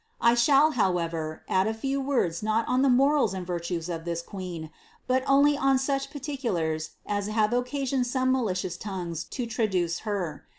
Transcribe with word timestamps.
I 0.19 0.33
shall, 0.33 0.71
however, 0.71 1.43
add 1.47 1.67
a 1.67 1.75
few 1.75 2.01
words 2.01 2.41
not 2.41 2.67
on 2.67 2.81
the 2.81 2.89
morals 2.89 3.35
and 3.35 3.45
virtues 3.45 3.87
of 3.87 4.03
this 4.03 4.23
queen, 4.23 4.71
but 5.05 5.21
only 5.27 5.55
on 5.55 5.77
such 5.77 6.09
particulars 6.09 6.93
as 7.05 7.27
have 7.27 7.53
occasioned 7.53 8.07
some 8.07 8.31
malicious 8.31 8.77
tongues 8.77 9.23
to 9.25 9.45
tra 9.45 9.67
duce 9.67 9.99
her. 9.99 10.47